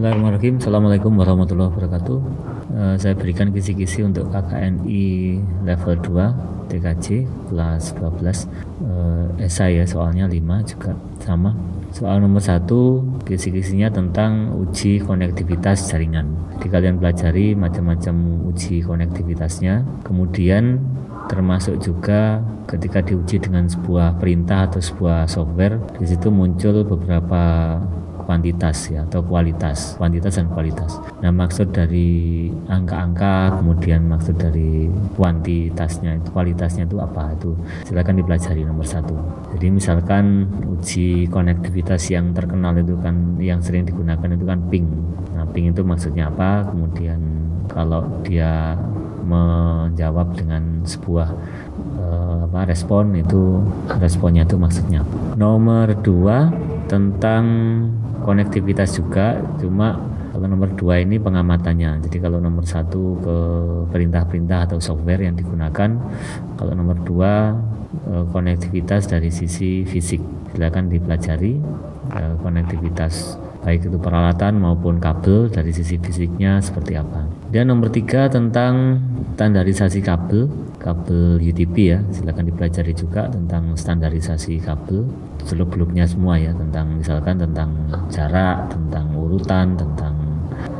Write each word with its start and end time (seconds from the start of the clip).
Bismillahirrahmanirrahim. 0.00 0.56
Assalamualaikum 0.64 1.12
warahmatullahi 1.12 1.68
wabarakatuh. 1.76 2.18
Uh, 2.72 2.96
saya 2.96 3.12
berikan 3.12 3.52
kisi-kisi 3.52 4.00
untuk 4.00 4.32
KKNI 4.32 5.04
level 5.68 5.94
2 6.00 6.72
TKJ 6.72 7.28
kelas 7.52 7.92
12 8.00 8.48
uh, 8.80 9.28
esai 9.36 9.76
ya 9.76 9.84
soalnya 9.84 10.24
5 10.24 10.40
juga 10.72 10.96
sama. 11.20 11.52
Soal 11.92 12.24
nomor 12.24 12.40
satu 12.40 13.04
kisi-kisinya 13.28 13.92
tentang 13.92 14.56
uji 14.56 15.04
konektivitas 15.04 15.92
jaringan. 15.92 16.32
Jadi 16.56 16.66
kalian 16.72 16.96
pelajari 16.96 17.52
macam-macam 17.52 18.48
uji 18.48 18.80
konektivitasnya. 18.80 19.84
Kemudian 20.00 20.80
termasuk 21.28 21.76
juga 21.76 22.40
ketika 22.64 23.04
diuji 23.04 23.36
dengan 23.36 23.68
sebuah 23.68 24.16
perintah 24.16 24.64
atau 24.64 24.80
sebuah 24.80 25.28
software 25.28 25.76
di 26.00 26.08
situ 26.08 26.32
muncul 26.32 26.88
beberapa 26.88 27.76
kuantitas 28.30 28.94
ya 28.94 29.02
atau 29.02 29.26
kualitas 29.26 29.98
kuantitas 29.98 30.38
dan 30.38 30.46
kualitas. 30.54 31.02
Nah 31.18 31.34
maksud 31.34 31.74
dari 31.74 32.46
angka-angka 32.70 33.58
kemudian 33.58 34.06
maksud 34.06 34.38
dari 34.38 34.86
kuantitasnya 35.18 36.22
itu 36.22 36.30
kualitasnya 36.30 36.86
itu 36.86 37.02
apa? 37.02 37.34
Itu 37.34 37.58
silakan 37.90 38.22
dipelajari 38.22 38.62
nomor 38.62 38.86
satu. 38.86 39.18
Jadi 39.58 39.66
misalkan 39.74 40.46
uji 40.78 41.26
konektivitas 41.26 42.06
yang 42.14 42.30
terkenal 42.30 42.78
itu 42.78 42.94
kan 43.02 43.34
yang 43.42 43.58
sering 43.58 43.82
digunakan 43.82 44.30
itu 44.30 44.46
kan 44.46 44.62
ping. 44.70 44.86
Nah 45.34 45.50
ping 45.50 45.74
itu 45.74 45.82
maksudnya 45.82 46.30
apa? 46.30 46.70
Kemudian 46.70 47.18
kalau 47.66 48.06
dia 48.22 48.78
menjawab 49.26 50.38
dengan 50.38 50.86
sebuah 50.86 51.28
uh, 51.98 52.38
apa 52.46 52.66
respon 52.66 53.14
itu 53.18 53.58
responnya 53.98 54.42
itu 54.42 54.58
maksudnya 54.58 55.06
nomor 55.38 55.94
dua 56.02 56.50
tentang 56.90 57.46
konektivitas 58.22 58.96
juga 58.96 59.40
cuma 59.58 59.96
kalau 60.30 60.46
nomor 60.46 60.70
dua 60.78 61.02
ini 61.02 61.18
pengamatannya. 61.18 62.06
Jadi 62.06 62.16
kalau 62.22 62.38
nomor 62.38 62.62
satu 62.62 63.18
ke 63.18 63.36
perintah-perintah 63.90 64.70
atau 64.70 64.78
software 64.78 65.26
yang 65.26 65.34
digunakan 65.34 65.90
kalau 66.54 66.72
nomor 66.72 66.96
dua 67.02 67.58
eh, 68.08 68.24
konektivitas 68.30 69.10
dari 69.10 69.28
sisi 69.34 69.82
fisik. 69.82 70.22
Silakan 70.54 70.86
dipelajari 70.86 71.58
eh, 72.14 72.34
konektivitas 72.40 73.36
baik 73.60 73.92
itu 73.92 73.98
peralatan 74.00 74.56
maupun 74.56 74.96
kabel 74.98 75.52
dari 75.52 75.70
sisi 75.72 76.00
fisiknya 76.00 76.58
seperti 76.64 76.96
apa. 76.96 77.28
Dan 77.52 77.68
nomor 77.68 77.92
tiga 77.92 78.26
tentang 78.32 79.00
standarisasi 79.36 80.00
kabel, 80.00 80.48
kabel 80.80 81.36
UTP 81.40 81.96
ya, 81.96 81.98
silakan 82.12 82.48
dipelajari 82.48 82.92
juga 82.96 83.28
tentang 83.28 83.76
standarisasi 83.76 84.60
kabel 84.64 85.04
seluk-beluknya 85.44 86.04
semua 86.08 86.40
ya, 86.40 86.56
tentang 86.56 87.00
misalkan 87.00 87.36
tentang 87.40 87.72
jarak, 88.08 88.68
tentang 88.72 89.12
urutan, 89.16 89.76
tentang 89.76 90.14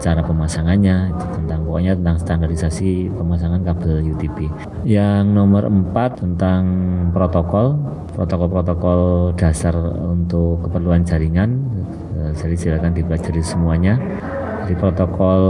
cara 0.00 0.20
pemasangannya, 0.24 1.12
tentang 1.36 1.60
pokoknya 1.64 1.92
tentang 1.96 2.16
standarisasi 2.20 3.12
pemasangan 3.16 3.60
kabel 3.64 4.04
UTP. 4.16 4.48
Yang 4.84 5.24
nomor 5.32 5.68
empat 5.68 6.20
tentang 6.20 6.62
protokol, 7.12 7.76
protokol-protokol 8.16 9.32
dasar 9.36 9.76
untuk 10.04 10.68
keperluan 10.68 11.04
jaringan 11.04 11.56
jadi 12.34 12.56
silakan 12.56 12.92
dipelajari 12.94 13.42
semuanya. 13.42 13.94
Jadi 14.66 14.74
protokol 14.78 15.42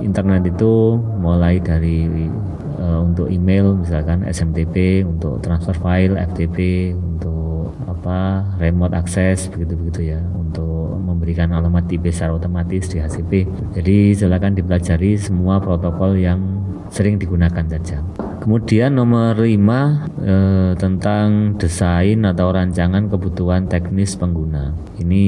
internet 0.00 0.48
itu 0.48 0.96
mulai 1.20 1.60
dari 1.60 2.08
uh, 2.80 3.00
untuk 3.04 3.28
email 3.28 3.76
misalkan 3.76 4.24
SMTP 4.24 5.04
untuk 5.04 5.44
transfer 5.44 5.76
file 5.76 6.16
FTP 6.32 6.90
untuk 6.96 7.74
apa 7.84 8.46
remote 8.56 8.96
access 8.96 9.52
begitu 9.52 9.74
begitu 9.76 10.00
ya. 10.16 10.20
Untuk 10.32 10.96
memberikan 11.02 11.52
alamat 11.52 11.90
IP 11.92 12.08
secara 12.14 12.36
otomatis 12.36 12.88
di 12.88 13.02
HCP 13.02 13.32
jadi 13.76 13.96
silakan 14.16 14.56
dipelajari 14.56 15.18
semua 15.18 15.60
protokol 15.60 16.16
yang 16.16 16.40
sering 16.88 17.20
digunakan 17.20 17.64
saja 17.68 18.00
Kemudian 18.48 18.96
nomor 18.96 19.36
5 19.36 20.24
eh, 20.24 20.72
tentang 20.80 21.60
desain 21.60 22.24
atau 22.24 22.48
rancangan 22.48 23.04
kebutuhan 23.12 23.68
teknis 23.68 24.16
pengguna. 24.16 24.72
Ini 24.96 25.24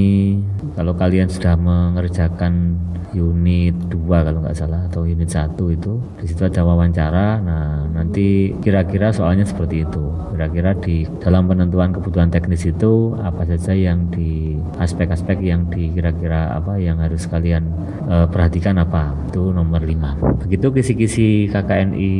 kalau 0.73 0.97
kalian 0.97 1.29
sudah 1.29 1.53
mengerjakan 1.53 2.81
unit 3.13 3.77
2 3.93 4.25
kalau 4.25 4.41
nggak 4.41 4.57
salah 4.57 4.89
atau 4.89 5.05
unit 5.05 5.29
1 5.29 5.53
itu 5.53 6.01
di 6.17 6.33
situ 6.33 6.49
ada 6.49 6.65
wawancara. 6.65 7.45
Nah 7.45 7.93
nanti 7.93 8.57
kira-kira 8.65 9.13
soalnya 9.13 9.45
seperti 9.45 9.85
itu. 9.85 10.01
Kira-kira 10.33 10.73
di 10.81 11.05
dalam 11.21 11.45
penentuan 11.45 11.93
kebutuhan 11.93 12.33
teknis 12.33 12.65
itu 12.65 13.21
apa 13.21 13.45
saja 13.45 13.77
yang 13.77 14.09
di 14.09 14.57
aspek-aspek 14.81 15.45
yang 15.45 15.69
di 15.69 15.93
kira-kira 15.93 16.57
apa 16.57 16.81
yang 16.81 16.97
harus 17.05 17.29
kalian 17.29 17.69
uh, 18.09 18.25
perhatikan 18.33 18.81
apa? 18.81 19.13
Itu 19.29 19.53
nomor 19.53 19.85
5 19.85 20.41
begitu 20.41 20.73
kisi-kisi 20.73 21.53
KKNI 21.53 22.15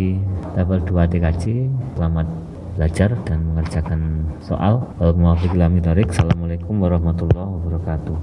level 0.57 0.81
2 0.91 1.07
TKJ 1.07 1.71
selamat 1.95 2.27
belajar 2.75 3.15
dan 3.23 3.47
mengerjakan 3.47 4.27
soal. 4.43 4.91
Assalamualaikum 6.11 6.83
warahmatullahi 6.83 7.47
wabarakatuh. 7.47 8.19